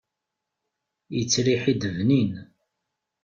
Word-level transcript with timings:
Yettriḥ-d 1.15 1.81
bnin. 1.95 2.33